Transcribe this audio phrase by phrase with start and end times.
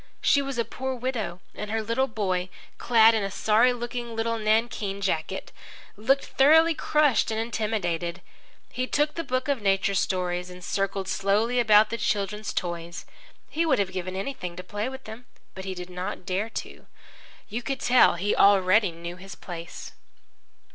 [0.19, 4.39] She was a poor widow, and her little boy, clad in a sorry looking little
[4.39, 5.51] nankeen jacket,
[5.95, 8.19] looked thoroughly crushed and intimidated.
[8.71, 13.05] He took the book of nature stories and circled slowly about the children's toys.
[13.47, 15.27] He would have given anything to play with them.
[15.53, 16.87] But he did not dare to.
[17.47, 19.91] You could tell he already knew his place.